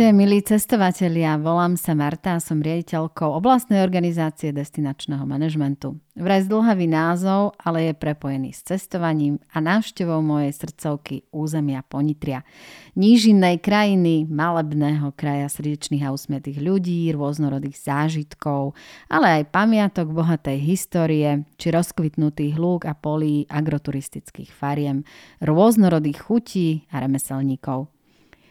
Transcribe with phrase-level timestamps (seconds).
[0.00, 1.36] Ahojte, milí cestovatelia.
[1.36, 6.00] Volám sa Marta a som riaditeľkou oblastnej organizácie destinačného manažmentu.
[6.16, 12.48] Vraj zdlhavý názov, ale je prepojený s cestovaním a návštevou mojej srdcovky územia Ponitria.
[12.96, 18.72] Nížinnej krajiny, malebného kraja srdečných a usmiatých ľudí, rôznorodých zážitkov,
[19.12, 25.04] ale aj pamiatok bohatej histórie, či rozkvitnutých lúk a polí agroturistických fariem,
[25.44, 27.99] rôznorodých chutí a remeselníkov.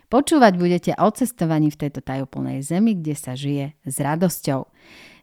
[0.10, 4.66] Počúvať budete o cestovaní v tejto tajúplnej zemi, kde sa žije s radosťou.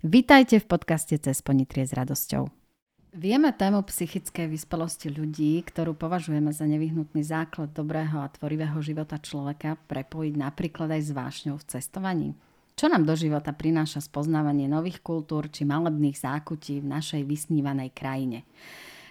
[0.06, 2.46] Vítajte v podcaste Cez Ponitrie s radosťou.
[3.18, 9.74] Vieme tému psychickej vyspelosti ľudí, ktorú považujeme za nevyhnutný základ dobrého a tvorivého života človeka,
[9.90, 12.28] prepojiť napríklad aj s vášňou v cestovaní.
[12.78, 18.46] Čo nám do života prináša spoznávanie nových kultúr či malebných zákutí v našej vysnívanej krajine?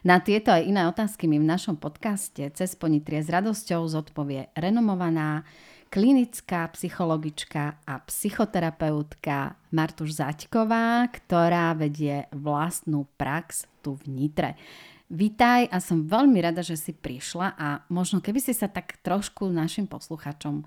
[0.05, 5.41] Na tieto aj iné otázky mi v našom podcaste Cez ponitrie s radosťou zodpovie renomovaná
[5.89, 14.59] klinická psychologička a psychoterapeutka Martuš Zaťková, ktorá vedie vlastnú prax tu v Nitre.
[15.07, 19.47] Vítaj a som veľmi rada, že si prišla a možno keby si sa tak trošku
[19.47, 20.65] našim posluchačom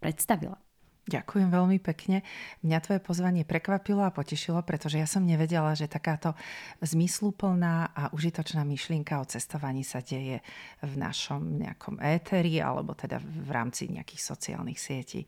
[0.00, 0.65] predstavila.
[1.06, 2.26] Ďakujem veľmi pekne.
[2.66, 6.34] Mňa tvoje pozvanie prekvapilo a potešilo, pretože ja som nevedela, že takáto
[6.82, 10.42] zmysluplná a užitočná myšlienka o cestovaní sa deje
[10.82, 15.22] v našom nejakom éteri alebo teda v rámci nejakých sociálnych sietí.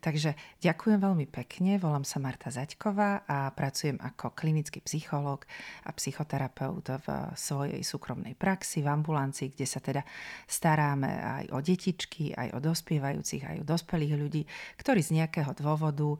[0.00, 0.32] Takže
[0.64, 1.76] ďakujem veľmi pekne.
[1.76, 5.44] Volám sa Marta Zaďková a pracujem ako klinický psychológ
[5.84, 10.00] a psychoterapeut v svojej súkromnej praxi v ambulancii, kde sa teda
[10.48, 14.48] staráme aj o detičky, aj o dospievajúcich, aj o dospelých ľudí,
[14.80, 16.14] ktorí z nejakého dôvodu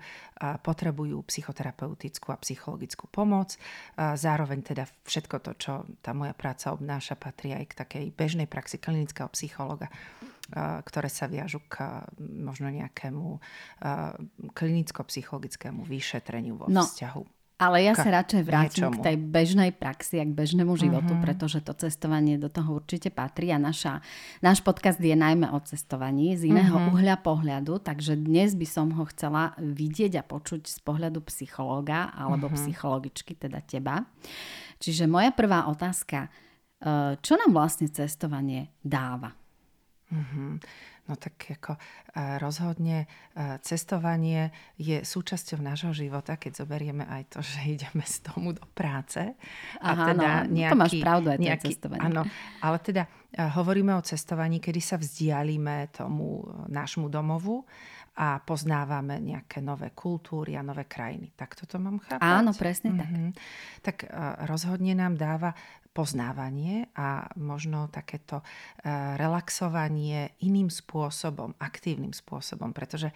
[0.63, 3.55] potrebujú psychoterapeutickú a psychologickú pomoc.
[3.97, 8.83] Zároveň teda všetko to, čo tá moja práca obnáša, patrí aj k takej bežnej praxi
[8.83, 9.87] klinického psychologa
[10.59, 11.85] ktoré sa viažu k
[12.17, 13.37] možno nejakému
[14.57, 17.38] klinicko-psychologickému vyšetreniu vo no, vzťahu.
[17.59, 19.03] Ale ja sa radšej vrátim niečomu.
[19.03, 21.27] k tej bežnej praxi a k bežnému životu, uh-huh.
[21.27, 23.99] pretože to cestovanie do toho určite patrí a naša,
[24.39, 26.95] náš podcast je najmä o cestovaní z iného uh-huh.
[26.95, 32.47] uhľa pohľadu, takže dnes by som ho chcela vidieť a počuť z pohľadu psychológa alebo
[32.47, 32.55] uh-huh.
[32.63, 34.07] psychologičky, teda teba.
[34.79, 36.31] Čiže moja prvá otázka,
[36.79, 39.35] e, čo nám vlastne cestovanie dáva?
[40.09, 40.57] Uh-huh.
[41.09, 41.81] No tak ako
[42.37, 43.09] rozhodne
[43.65, 49.33] cestovanie je súčasťou nášho života, keď zoberieme aj to, že ideme z domu do práce.
[49.81, 52.05] Aha, a teda no, nejaký, to máš pravdu aj nejaký, cestovanie.
[52.05, 52.23] Áno,
[52.61, 53.03] ale teda
[53.37, 57.65] hovoríme o cestovaní, kedy sa vzdialíme tomu nášmu domovu
[58.19, 61.31] a poznávame nejaké nové kultúry a nové krajiny.
[61.39, 62.21] Tak toto mám chápať?
[62.21, 63.09] Áno, presne tak.
[63.09, 63.31] Mm-hmm.
[63.81, 63.97] Tak
[64.51, 65.55] rozhodne nám dáva
[65.99, 68.45] poznávanie a možno takéto e,
[69.19, 73.15] relaxovanie iným spôsobom, aktívnym spôsobom, pretože e,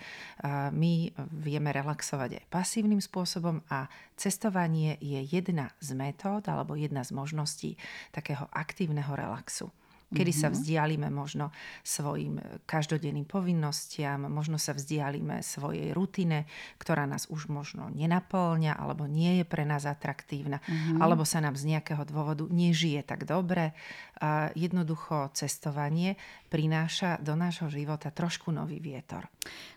[0.75, 3.87] my vieme relaxovať aj pasívnym spôsobom a
[4.19, 7.71] cestovanie je jedna z metód alebo jedna z možností
[8.11, 9.71] takého aktívneho relaxu
[10.13, 10.45] kedy mm-hmm.
[10.45, 10.55] sa mhm.
[10.55, 11.51] vzdialíme možno
[11.83, 16.47] svojim každodenným povinnostiam, možno sa vzdialíme svojej rutine,
[16.79, 21.01] ktorá nás už možno nenaplňa alebo nie je pre nás atraktívna, mm-hmm.
[21.01, 23.75] alebo sa nám z nejakého dôvodu nežije tak dobre.
[24.23, 26.15] A jednoducho cestovanie
[26.47, 29.27] prináša do nášho života trošku nový vietor.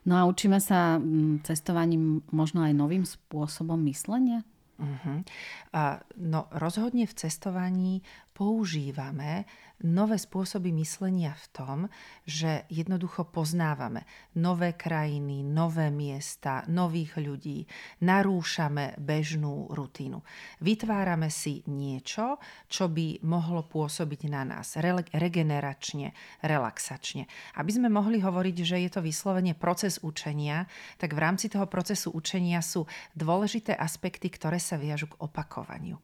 [0.06, 4.46] No a učíme sa mm, cestovaním možno aj novým spôsobom myslenia?
[4.75, 5.23] Uh-huh.
[5.72, 8.03] A, no rozhodne v cestovaní
[8.35, 9.47] používame
[9.84, 11.78] nové spôsoby myslenia v tom,
[12.24, 14.08] že jednoducho poznávame
[14.40, 17.68] nové krajiny, nové miesta, nových ľudí,
[18.06, 20.24] narúšame bežnú rutinu.
[20.64, 22.40] Vytvárame si niečo,
[22.72, 24.80] čo by mohlo pôsobiť na nás
[25.12, 26.16] regeneračne,
[26.46, 27.28] relaxačne.
[27.59, 32.16] Aby sme mohli hovoriť, že je to vyslovene proces učenia, tak v rámci toho procesu
[32.16, 32.88] učenia sú
[33.18, 36.00] dôležité aspekty, ktoré sa viažu k opakovaniu.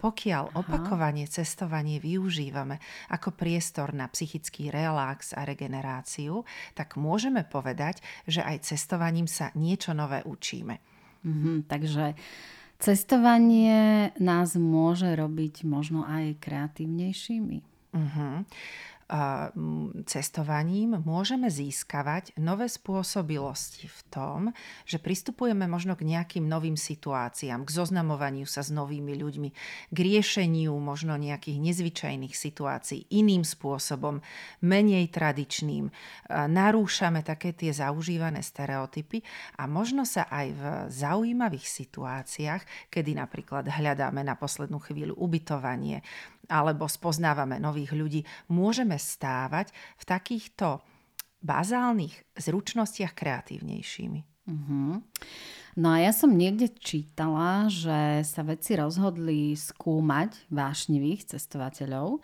[0.00, 0.56] Pokiaľ Aha.
[0.56, 2.80] opakovanie cestovanie využívame
[3.12, 6.42] ako priestor na psychický relax a regeneráciu,
[6.72, 10.80] tak môžeme povedať, že aj cestovaním sa niečo nové učíme.
[11.20, 12.16] Mhm, takže
[12.80, 17.58] cestovanie nás môže robiť možno aj kreatívnejšími.
[17.90, 18.46] Uh-huh
[20.06, 24.40] cestovaním môžeme získavať nové spôsobilosti v tom,
[24.86, 29.48] že pristupujeme možno k nejakým novým situáciám, k zoznamovaniu sa s novými ľuďmi,
[29.90, 34.22] k riešeniu možno nejakých nezvyčajných situácií iným spôsobom,
[34.62, 35.90] menej tradičným.
[36.30, 39.26] Narúšame také tie zaužívané stereotypy
[39.58, 46.06] a možno sa aj v zaujímavých situáciách, kedy napríklad hľadáme na poslednú chvíľu ubytovanie,
[46.50, 48.20] alebo spoznávame nových ľudí,
[48.50, 50.82] môžeme stávať v takýchto
[51.40, 54.20] bazálnych zručnostiach kreatívnejšími.
[54.50, 54.98] Uh-huh.
[55.78, 62.18] No a ja som niekde čítala, že sa vedci rozhodli skúmať vášnivých cestovateľov.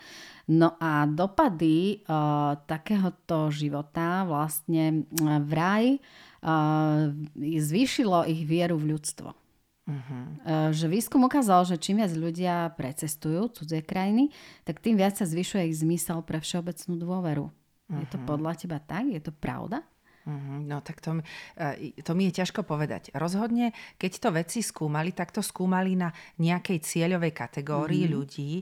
[0.51, 6.03] No a dopady uh, takéhoto života vlastne uh, vraj
[6.43, 9.46] uh, zvýšilo ich vieru v ľudstvo.
[9.87, 10.27] Uh-huh.
[10.43, 14.35] Uh, že výskum ukázal, že čím viac ľudia precestujú cudzie krajiny,
[14.67, 17.47] tak tým viac sa zvyšuje ich zmysel pre všeobecnú dôveru.
[17.47, 18.01] Uh-huh.
[18.03, 19.07] Je to podľa teba tak?
[19.07, 19.87] Je to pravda?
[20.27, 20.59] Mm-hmm.
[20.67, 21.23] No tak to,
[21.55, 23.15] e, to mi je ťažko povedať.
[23.15, 26.11] Rozhodne, keď to veci skúmali, tak to skúmali na
[26.43, 28.17] nejakej cieľovej kategórii mm-hmm.
[28.19, 28.53] ľudí,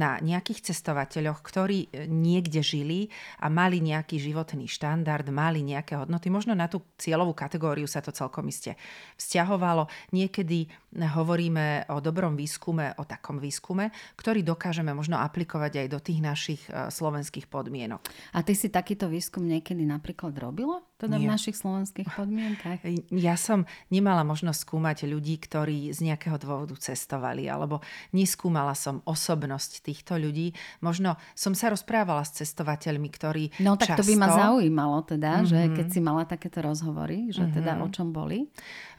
[0.00, 3.12] na nejakých cestovateľoch, ktorí e, niekde žili
[3.44, 6.32] a mali nejaký životný štandard, mali nejaké hodnoty.
[6.32, 8.80] Možno na tú cieľovú kategóriu sa to celkom iste
[9.20, 9.92] vzťahovalo.
[10.16, 16.20] Niekedy hovoríme o dobrom výskume, o takom výskume, ktorý dokážeme možno aplikovať aj do tých
[16.24, 18.08] našich e, slovenských podmienok.
[18.32, 20.80] A ty si takýto výskum niekedy napríklad robila?
[21.00, 21.24] Teda Nie.
[21.24, 22.84] v našich slovenských podmienkach?
[23.08, 27.80] Ja som nemala možnosť skúmať ľudí, ktorí z nejakého dôvodu cestovali, alebo
[28.12, 30.52] neskúmala som osobnosť týchto ľudí.
[30.84, 34.04] Možno som sa rozprávala s cestovateľmi, ktorí No tak často...
[34.04, 35.48] to by ma zaujímalo teda, mm-hmm.
[35.48, 37.56] že keď si mala takéto rozhovory, že mm-hmm.
[37.56, 38.44] teda o čom boli?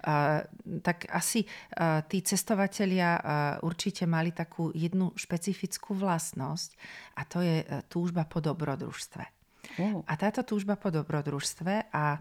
[0.01, 0.42] Uh,
[0.81, 3.21] tak asi uh, tí cestovatelia uh,
[3.62, 6.74] určite mali takú jednu špecifickú vlastnosť
[7.13, 9.41] a to je uh, túžba po dobrodružstve.
[9.79, 12.19] A táto túžba po dobrodružstve a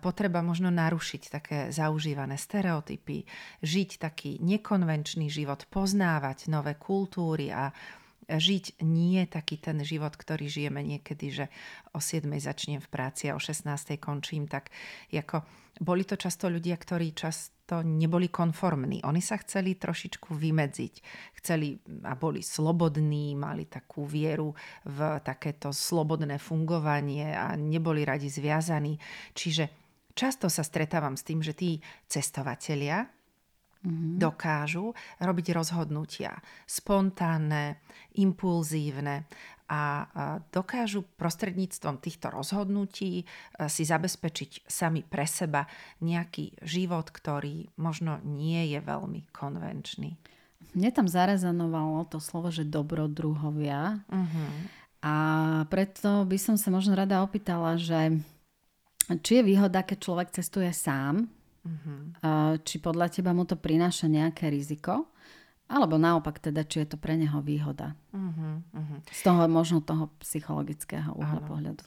[0.00, 3.24] potreba možno narušiť také zaužívané stereotypy,
[3.64, 7.72] žiť taký nekonvenčný život, poznávať nové kultúry a
[8.38, 11.46] žiť nie taký ten život, ktorý žijeme niekedy, že
[11.90, 13.66] o 7 začnem v práci a o 16
[13.98, 14.70] končím, tak
[15.10, 15.42] ako
[15.80, 19.00] boli to často ľudia, ktorí často neboli konformní.
[19.06, 20.94] Oni sa chceli trošičku vymedziť.
[21.40, 24.52] Chceli a boli slobodní, mali takú vieru
[24.84, 29.00] v takéto slobodné fungovanie a neboli radi zviazaní.
[29.32, 29.64] Čiže
[30.12, 31.80] často sa stretávam s tým, že tí
[32.10, 33.08] cestovatelia,
[33.84, 34.20] mm-hmm.
[34.20, 36.36] dokážu robiť rozhodnutia
[36.68, 37.80] spontánne,
[38.16, 39.24] impulzívne
[39.70, 40.02] a
[40.50, 43.24] dokážu prostredníctvom týchto rozhodnutí e,
[43.70, 45.62] si zabezpečiť sami pre seba
[46.02, 50.18] nejaký život, ktorý možno nie je veľmi konvenčný.
[50.74, 54.02] Mne tam zarezanovalo to slovo, že dobrodruhovia.
[54.10, 54.50] Uh-huh.
[55.06, 55.14] A
[55.70, 58.18] preto by som sa možno rada opýtala, že
[59.22, 61.30] či je výhoda, keď človek cestuje sám,
[61.60, 62.56] Uh-huh.
[62.60, 65.12] Či podľa teba mu to prináša nejaké riziko?
[65.70, 67.94] Alebo naopak teda, či je to pre neho výhoda?
[68.10, 68.64] Uh-huh.
[69.06, 71.84] Z toho možno toho psychologického uhla pohľadu.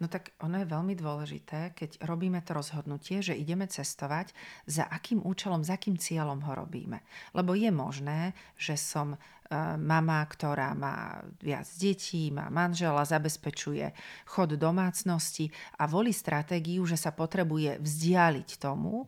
[0.00, 4.32] No tak ono je veľmi dôležité, keď robíme to rozhodnutie, že ideme cestovať,
[4.64, 7.04] za akým účelom, za akým cieľom ho robíme.
[7.36, 9.18] Lebo je možné, že som e,
[9.76, 13.92] mama, ktorá má viac detí, má manžela, zabezpečuje
[14.24, 19.06] chod domácnosti a volí stratégiu, že sa potrebuje vzdialiť tomu, e,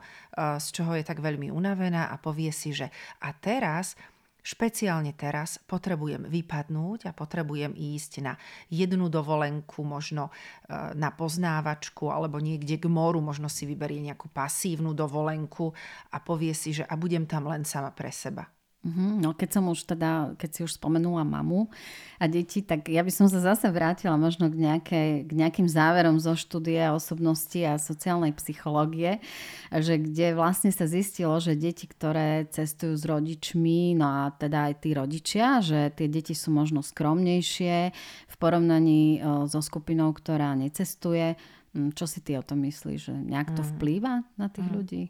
[0.61, 2.93] z čoho je tak veľmi unavená a povie si, že
[3.25, 3.97] a teraz
[4.43, 8.35] Špeciálne teraz potrebujem vypadnúť a potrebujem ísť na
[8.67, 14.99] jednu dovolenku, možno e, na poznávačku alebo niekde k moru, možno si vyberie nejakú pasívnu
[14.99, 15.71] dovolenku
[16.11, 18.51] a povie si, že a budem tam len sama pre seba.
[18.83, 19.23] Mm-hmm.
[19.23, 21.71] No keď som už teda, keď si už spomenula mamu
[22.19, 26.19] a deti, tak ja by som sa zase vrátila možno k, nejakej, k nejakým záverom
[26.19, 29.23] zo štúdia osobnosti a sociálnej psychológie,
[29.71, 34.75] že kde vlastne sa zistilo, že deti, ktoré cestujú s rodičmi, no a teda aj
[34.83, 37.95] tí rodičia, že tie deti sú možno skromnejšie
[38.29, 41.39] v porovnaní so skupinou, ktorá necestuje,
[41.73, 43.01] čo si ty o tom myslíš?
[43.09, 43.69] Že nejak to mm.
[43.73, 44.75] vplýva na tých mm.
[44.77, 45.03] ľudí?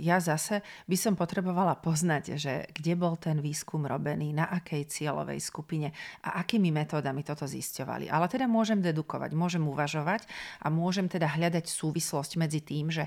[0.00, 5.44] Ja zase by som potrebovala poznať, že kde bol ten výskum robený, na akej cieľovej
[5.44, 5.92] skupine
[6.24, 8.08] a akými metódami toto zisťovali.
[8.08, 10.24] Ale teda môžem dedukovať, môžem uvažovať
[10.64, 13.04] a môžem teda hľadať súvislosť medzi tým, že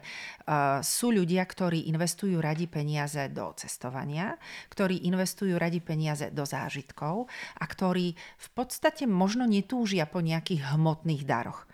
[0.86, 4.38] sú ľudia, ktorí investujú radi peniaze do cestovania,
[4.70, 7.26] ktorí investujú radi peniaze do zážitkov
[7.58, 11.66] a ktorí v podstate možno netúžia po nejakých hmotných daroch.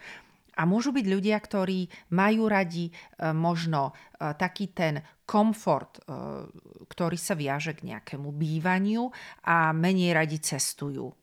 [0.58, 1.86] A môžu byť ľudia, ktorí
[2.18, 2.92] majú radi e,
[3.30, 6.02] možno e, taký ten komfort, e,
[6.90, 9.14] ktorý sa viaže k nejakému bývaniu
[9.46, 11.14] a menej radi cestujú.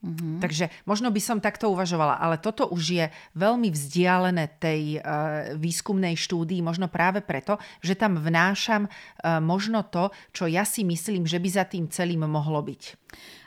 [0.00, 0.40] Mm-hmm.
[0.40, 3.06] Takže možno by som takto uvažovala, ale toto už je
[3.36, 10.08] veľmi vzdialené tej uh, výskumnej štúdii, možno práve preto, že tam vnášam uh, možno to,
[10.32, 12.82] čo ja si myslím, že by za tým celým mohlo byť.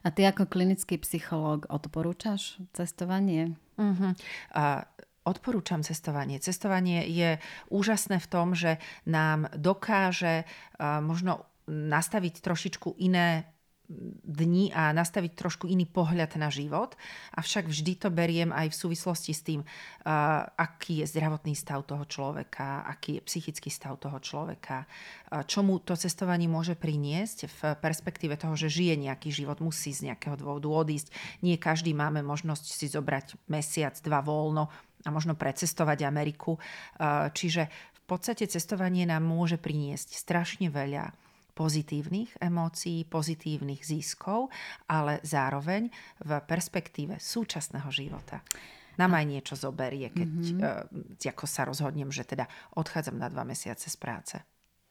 [0.05, 3.57] A ty ako klinický psychológ odporúčaš cestovanie?
[3.73, 4.13] Uh-huh.
[4.53, 4.85] Uh,
[5.23, 6.39] Odporúčam cestovanie.
[6.43, 7.39] Cestovanie je
[7.71, 10.43] úžasné v tom, že nám dokáže
[10.79, 13.47] možno nastaviť trošičku iné
[14.23, 16.95] dní a nastaviť trošku iný pohľad na život.
[17.35, 19.61] Avšak vždy to beriem aj v súvislosti s tým,
[20.55, 25.83] aký je zdravotný stav toho človeka, aký je psychický stav toho človeka, uh, čo mu
[25.83, 30.71] to cestovanie môže priniesť v perspektíve toho, že žije nejaký život, musí z nejakého dôvodu
[30.71, 31.11] odísť.
[31.43, 34.71] Nie každý máme možnosť si zobrať mesiac, dva voľno
[35.03, 36.57] a možno precestovať Ameriku.
[36.57, 41.11] Uh, čiže v podstate cestovanie nám môže priniesť strašne veľa
[41.53, 44.49] pozitívnych emócií, pozitívnych ziskov,
[44.89, 45.87] ale zároveň
[46.25, 48.41] v perspektíve súčasného života
[48.97, 51.17] nám aj niečo zoberie, keď mm-hmm.
[51.17, 52.45] uh, ako sa rozhodnem, že teda
[52.77, 54.37] odchádzam na dva mesiace z práce.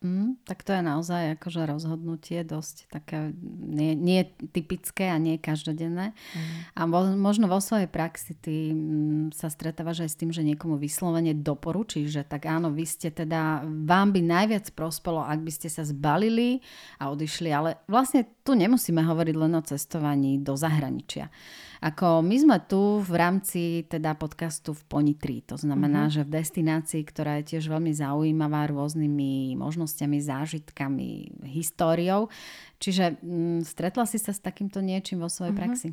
[0.03, 3.31] Mm, tak to je naozaj akože rozhodnutie dosť také
[3.63, 6.11] nie, nie typické a nie každodenné.
[6.11, 6.43] Mm.
[6.75, 6.81] A
[7.15, 12.19] možno vo svojej praxi ty mm, sa stretávaš aj s tým, že niekomu vyslovene doporučíš,
[12.19, 16.59] že tak áno, vy ste teda, vám by najviac prospelo, ak by ste sa zbalili
[16.99, 21.31] a odišli, ale vlastne tu nemusíme hovoriť len o cestovaní do zahraničia.
[21.83, 26.15] Ako my sme tu v rámci teda podcastu v Ponitri, to znamená, mm-hmm.
[26.15, 32.31] že v destinácii, ktorá je tiež veľmi zaujímavá rôznymi možnosťami, zážitkami, históriou.
[32.79, 35.59] Čiže m, mm, stretla si sa s takýmto niečím vo svojej mm-hmm.
[35.59, 35.91] praxi?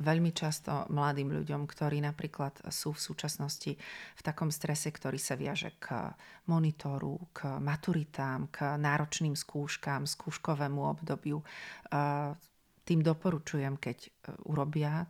[0.00, 3.76] Veľmi často mladým ľuďom, ktorí napríklad sú v súčasnosti
[4.16, 6.08] v takom strese, ktorý sa viaže k
[6.48, 11.44] monitoru, k maturitám, k náročným skúškám, skúškovému obdobiu,
[12.88, 14.08] tým doporučujem, keď e,
[14.48, 15.04] urobia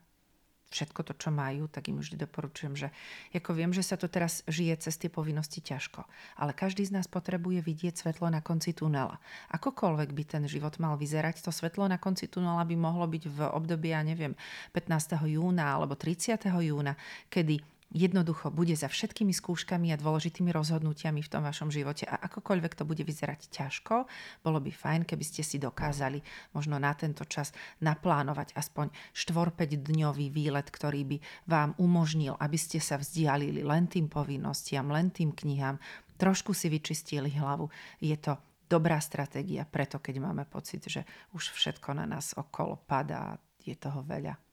[0.69, 2.89] všetko to, čo majú, tak im vždy doporučujem, že
[3.33, 6.05] ako viem, že sa to teraz žije cez tie povinnosti ťažko,
[6.37, 9.17] ale každý z nás potrebuje vidieť svetlo na konci tunela.
[9.53, 13.39] Akokoľvek by ten život mal vyzerať, to svetlo na konci tunela by mohlo byť v
[13.49, 14.37] období, ja neviem,
[14.77, 15.17] 15.
[15.25, 16.37] júna alebo 30.
[16.45, 16.95] júna,
[17.33, 22.73] kedy jednoducho bude za všetkými skúškami a dôležitými rozhodnutiami v tom vašom živote a akokoľvek
[22.77, 24.05] to bude vyzerať ťažko,
[24.45, 26.21] bolo by fajn, keby ste si dokázali
[26.53, 31.17] možno na tento čas naplánovať aspoň 4-5 dňový výlet, ktorý by
[31.49, 35.81] vám umožnil, aby ste sa vzdialili len tým povinnostiam, len tým knihám,
[36.21, 37.73] trošku si vyčistili hlavu.
[38.05, 38.37] Je to
[38.69, 44.05] dobrá stratégia, preto keď máme pocit, že už všetko na nás okolo padá, je toho
[44.05, 44.48] veľa.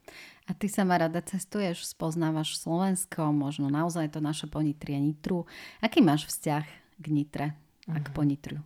[0.45, 5.49] A ty sama rada cestuješ, spoznávaš Slovensko, možno naozaj to naše ponitrie Nitru.
[5.81, 6.65] Aký máš vzťah
[7.01, 7.57] k Nitre
[7.89, 8.13] a k mhm.
[8.13, 8.57] Ponitru?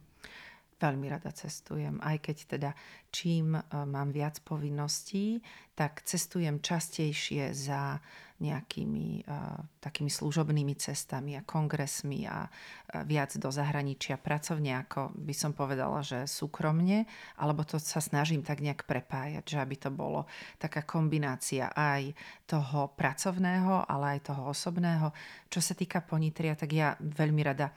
[0.79, 2.71] Veľmi rada cestujem, aj keď teda
[3.11, 5.43] čím e, mám viac povinností,
[5.75, 7.99] tak cestujem častejšie za
[8.39, 15.35] nejakými uh, takými služobnými cestami a kongresmi a uh, viac do zahraničia pracovne, ako by
[15.35, 17.03] som povedala, že súkromne,
[17.35, 20.23] alebo to sa snažím tak nejak prepájať, že aby to bolo
[20.55, 22.15] taká kombinácia aj
[22.47, 25.11] toho pracovného, ale aj toho osobného.
[25.51, 27.75] Čo sa týka ponitria, tak ja veľmi rada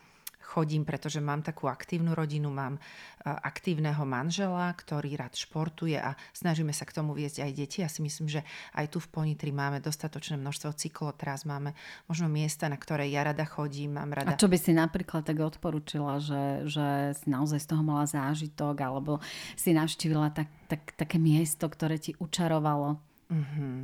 [0.52, 2.80] chodím, pretože mám takú aktívnu rodinu, mám e,
[3.24, 7.80] aktívneho manžela, ktorý rád športuje a snažíme sa k tomu viesť aj deti.
[7.80, 8.44] Ja si myslím, že
[8.76, 11.72] aj tu v Ponitri máme dostatočné množstvo cyklotrás, máme
[12.04, 14.36] možno miesta, na ktoré ja rada chodím, mám rada.
[14.36, 18.76] A čo by si napríklad tak odporúčila, že, že si naozaj z toho mala zážitok,
[18.84, 19.24] alebo
[19.56, 23.00] si navštívila tak, tak, také miesto, ktoré ti učarovalo?
[23.32, 23.78] Mm-hmm.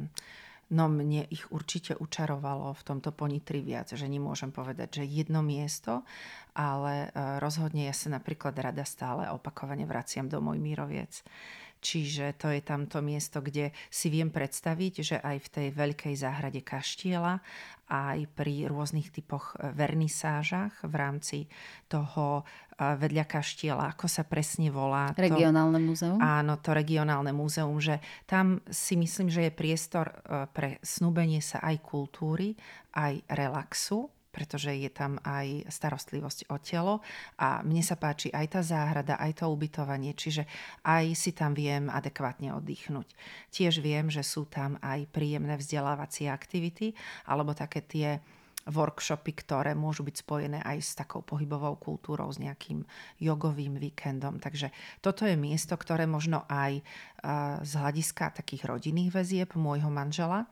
[0.69, 6.05] No mne ich určite učarovalo v tomto ponitri viac, že nemôžem povedať, že jedno miesto,
[6.53, 11.25] ale e, rozhodne ja sa napríklad rada stále opakovane vraciam do môj Míroviec.
[11.79, 16.61] Čiže to je tamto miesto, kde si viem predstaviť, že aj v tej veľkej záhrade
[16.67, 17.39] kaštiela,
[17.89, 21.39] aj pri rôznych typoch e, vernisážach v rámci
[21.89, 22.45] toho
[22.77, 25.17] e, vedľa kaštiela, ako sa presne volá.
[25.17, 26.21] Regionálne múzeum?
[26.21, 31.65] Áno, to regionálne múzeum, že tam si myslím, že je priestor e, pre snúbenie sa
[31.65, 32.53] aj kultúry,
[32.93, 37.03] aj relaxu pretože je tam aj starostlivosť o telo
[37.43, 40.47] a mne sa páči aj tá záhrada, aj to ubytovanie, čiže
[40.87, 43.11] aj si tam viem adekvátne oddychnúť.
[43.51, 46.95] Tiež viem, že sú tam aj príjemné vzdelávacie aktivity
[47.27, 48.23] alebo také tie
[48.69, 52.85] workshopy, ktoré môžu byť spojené aj s takou pohybovou kultúrou, s nejakým
[53.17, 54.37] jogovým víkendom.
[54.39, 56.85] Takže toto je miesto, ktoré možno aj
[57.65, 60.47] z hľadiska takých rodinných väzieb môjho manžela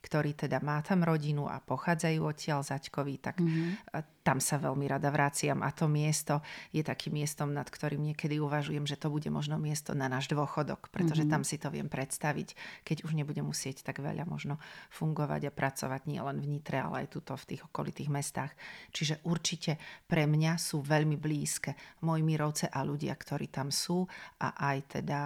[0.00, 4.24] ktorý teda má tam rodinu a pochádzajú odtiaľ zaťkoví, tak mm-hmm.
[4.24, 5.60] tam sa veľmi rada vraciam.
[5.60, 6.40] A to miesto
[6.72, 10.88] je takým miestom, nad ktorým niekedy uvažujem, že to bude možno miesto na náš dôchodok,
[10.88, 11.34] pretože mm-hmm.
[11.36, 14.56] tam si to viem predstaviť, keď už nebudem musieť tak veľa možno
[14.88, 18.56] fungovať a pracovať nielen v Nitre, ale aj tuto v tých okolitých mestách.
[18.96, 19.76] Čiže určite
[20.08, 24.08] pre mňa sú veľmi blízke moji mirovce a ľudia, ktorí tam sú
[24.40, 25.20] a aj teda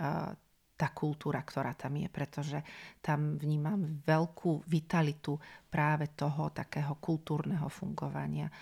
[0.00, 0.45] uh,
[0.76, 2.60] tá kultúra, ktorá tam je, pretože
[3.00, 5.40] tam vnímam veľkú vitalitu
[5.72, 8.52] práve toho takého kultúrneho fungovania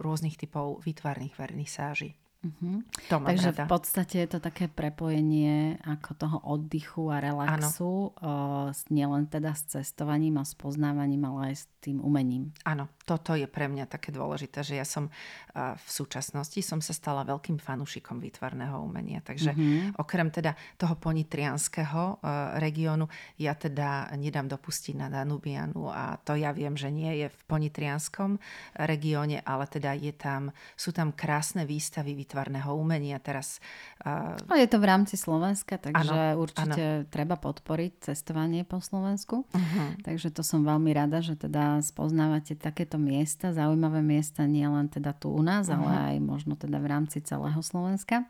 [0.00, 2.10] rôznych typov výtvarných vernisáží.
[2.38, 2.86] Uh-huh.
[3.10, 3.66] To Takže rada.
[3.66, 9.74] v podstate je to také prepojenie ako toho oddychu a relaxu, uh, nielen teda s
[9.74, 12.54] cestovaním a spoznávaním, ale aj s tým umením.
[12.62, 16.94] Áno, toto je pre mňa také dôležité, že ja som uh, v súčasnosti som sa
[16.94, 19.18] stala veľkým fanúšikom výtvarného umenia.
[19.18, 19.98] Takže uh-huh.
[19.98, 23.10] okrem teda toho ponitrianského uh, regiónu,
[23.42, 28.38] ja teda nedám dopustiť na Danubianu a to ja viem, že nie je v ponitrianskom
[28.78, 33.56] regióne, ale teda je tam, sú tam krásne výstavy výtvarného umenia teraz.
[34.04, 34.36] Uh...
[34.52, 37.08] je to v rámci Slovenska, takže ano, určite ano.
[37.08, 39.48] treba podporiť cestovanie po Slovensku.
[39.48, 39.88] Uh-huh.
[40.04, 45.16] Takže to som veľmi rada, že teda spoznávate takéto miesta, zaujímavé miesta, nie len teda
[45.16, 45.80] tu u nás, uh-huh.
[45.80, 48.28] ale aj možno teda v rámci celého Slovenska.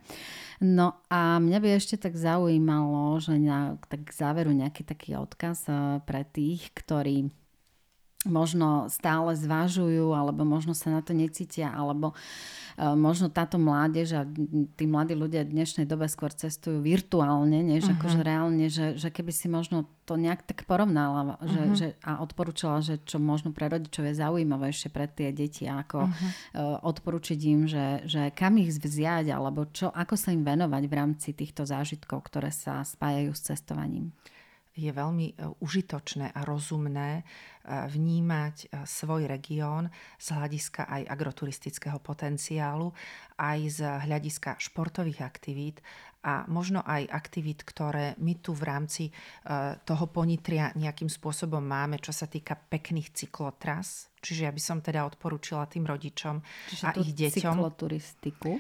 [0.63, 5.67] No a mňa by ešte tak zaujímalo, že na tak k záveru nejaký taký odkaz
[5.67, 7.35] eh, pre tých, ktorí
[8.27, 14.27] možno stále zvažujú, alebo možno sa na to necítia, alebo uh, možno táto mládež a
[14.75, 17.95] tí mladí ľudia v dnešnej dobe skôr cestujú virtuálne, než uh-huh.
[17.95, 21.79] akože reálne, že, že keby si možno to nejak tak porovnala že, uh-huh.
[21.79, 26.19] že, a odporúčala, že čo možno pre rodičov je zaujímavejšie pre tie deti, ako uh-huh.
[26.59, 30.97] uh, odporúčiť im, že, že kam ich vziať, alebo čo, ako sa im venovať v
[30.99, 34.11] rámci týchto zážitkov, ktoré sa spájajú s cestovaním
[34.79, 37.23] je veľmi e, užitočné a rozumné e,
[37.67, 39.91] vnímať e, svoj región
[40.23, 42.95] z hľadiska aj agroturistického potenciálu,
[43.43, 45.83] aj z hľadiska športových aktivít
[46.23, 49.05] a možno aj aktivít, ktoré my tu v rámci
[49.87, 54.11] toho ponitria nejakým spôsobom máme, čo sa týka pekných cyklotras.
[54.19, 57.55] Čiže ja by som teda odporúčila tým rodičom Čiže a ich deťom.
[57.55, 58.51] cykloturistiku?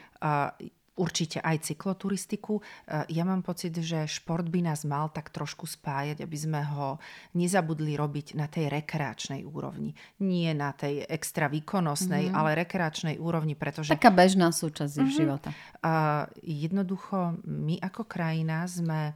[0.98, 2.58] Určite aj cykloturistiku.
[2.58, 2.62] E,
[3.14, 6.98] ja mám pocit, že šport by nás mal tak trošku spájať, aby sme ho
[7.38, 9.94] nezabudli robiť na tej rekreačnej úrovni.
[10.20, 12.34] Nie na tej extra výkonnostnej, mm.
[12.34, 13.94] ale rekreačnej úrovni, pretože...
[13.94, 15.14] Taká bežná súčasť mm-hmm.
[15.14, 15.50] života.
[15.80, 19.14] A jednoducho, my ako krajina sme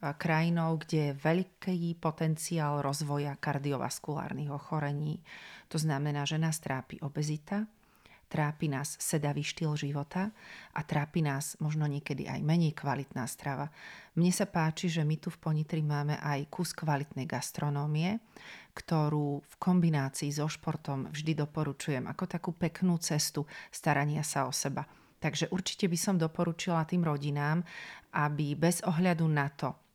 [0.00, 5.24] krajinou, kde je veľký potenciál rozvoja kardiovaskulárnych ochorení.
[5.72, 7.66] To znamená, že nás trápi obezita,
[8.26, 10.34] trápi nás sedavý štýl života
[10.74, 13.70] a trápi nás možno niekedy aj menej kvalitná strava.
[14.18, 18.18] Mne sa páči, že my tu v Ponitri máme aj kus kvalitnej gastronómie,
[18.74, 24.84] ktorú v kombinácii so športom vždy doporučujem ako takú peknú cestu starania sa o seba.
[25.16, 27.64] Takže určite by som doporučila tým rodinám,
[28.12, 29.85] aby bez ohľadu na to,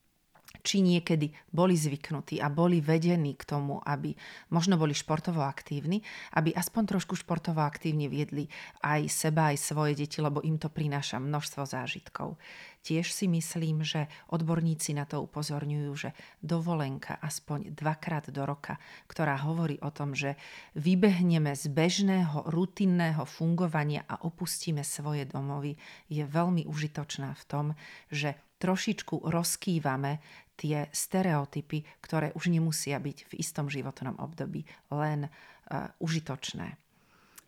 [0.60, 4.14] či niekedy boli zvyknutí a boli vedení k tomu, aby
[4.52, 6.04] možno boli športovo aktívni,
[6.38, 8.46] aby aspoň trošku športovo aktívne viedli
[8.84, 12.38] aj seba, aj svoje deti, lebo im to prináša množstvo zážitkov.
[12.82, 16.10] Tiež si myslím, že odborníci na to upozorňujú, že
[16.41, 20.34] dovolenka aspoň dvakrát do roka, ktorá hovorí o tom, že
[20.74, 25.78] vybehneme z bežného, rutinného fungovania a opustíme svoje domovy,
[26.10, 27.65] je veľmi užitočná v tom,
[28.10, 30.17] že trošičku rozkývame
[30.58, 36.78] tie stereotypy, ktoré už nemusia byť v istom životnom období len uh, užitočné.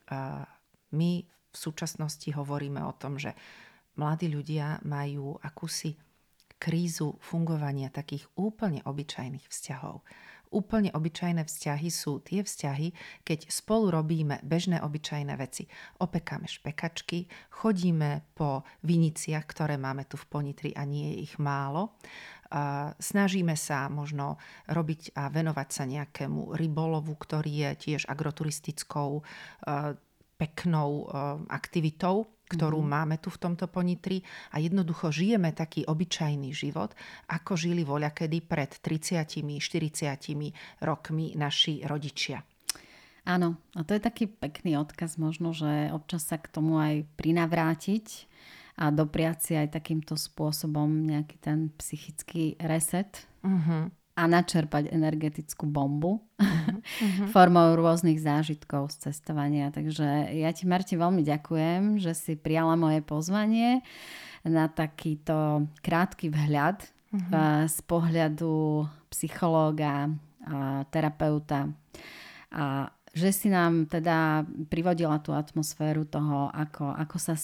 [0.10, 0.46] Uh,
[0.94, 3.38] my v súčasnosti hovoríme o tom, že
[3.98, 5.98] mladí ľudia majú akúsi
[6.58, 10.00] krízu fungovania takých úplne obyčajných vzťahov.
[10.54, 12.94] Úplne obyčajné vzťahy sú tie vzťahy,
[13.26, 15.66] keď spolu robíme bežné obyčajné veci.
[15.98, 21.98] Opekáme špekačky, chodíme po viniciach, ktoré máme tu v Ponitri a nie je ich málo
[23.02, 24.38] snažíme sa možno
[24.70, 29.22] robiť a venovať sa nejakému rybolovu, ktorý je tiež agroturistickou e,
[30.38, 31.06] peknou e,
[31.50, 32.94] aktivitou, ktorú mm-hmm.
[32.94, 34.22] máme tu v tomto ponitri
[34.54, 36.94] a jednoducho žijeme taký obyčajný život,
[37.34, 39.26] ako žili voľakedy pred 30
[39.58, 42.46] 40 rokmi naši rodičia.
[43.24, 48.28] Áno, a to je taký pekný odkaz možno, že občas sa k tomu aj prinavrátiť
[48.76, 53.88] a dopriať si aj takýmto spôsobom nejaký ten psychický reset uh-huh.
[54.14, 57.28] A načerpať energetickú bombu uh-huh.
[57.36, 59.74] formou rôznych zážitkov z cestovania.
[59.74, 63.82] Takže ja ti, Marti, veľmi ďakujem, že si prijala moje pozvanie
[64.46, 67.66] na takýto krátky vhľad uh-huh.
[67.66, 71.72] z pohľadu psychológa a terapeuta
[72.52, 77.38] a že si nám teda privodila tú atmosféru toho, ako, ako sa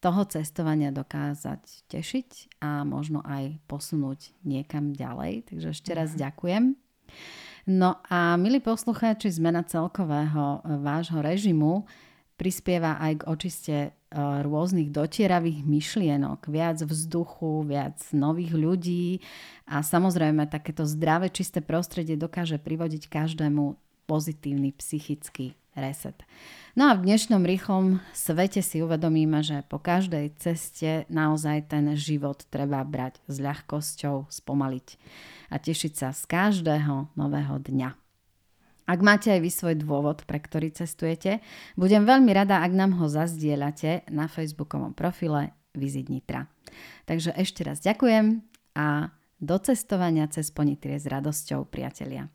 [0.00, 5.52] toho cestovania dokázať tešiť a možno aj posunúť niekam ďalej.
[5.52, 6.18] Takže ešte raz mhm.
[6.18, 6.64] ďakujem.
[7.68, 11.84] No a milí poslucháči, zmena celkového e, vášho režimu
[12.40, 19.06] prispieva aj k očiste e, rôznych dotieravých myšlienok, viac vzduchu, viac nových ľudí
[19.68, 23.76] a samozrejme takéto zdravé, čisté prostredie dokáže privodiť každému
[24.08, 26.16] pozitívny psychický reset.
[26.78, 32.46] No a v dnešnom rýchlom svete si uvedomíme, že po každej ceste naozaj ten život
[32.46, 34.88] treba brať s ľahkosťou, spomaliť
[35.50, 37.90] a tešiť sa z každého nového dňa.
[38.90, 41.38] Ak máte aj vy svoj dôvod, pre ktorý cestujete,
[41.78, 46.50] budem veľmi rada, ak nám ho zazdieľate na facebookovom profile Vizit Nitra.
[47.06, 48.42] Takže ešte raz ďakujem
[48.74, 52.28] a do cestovania cez Ponitrie s radosťou, priatelia.